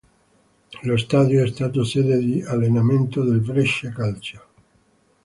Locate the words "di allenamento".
2.17-3.23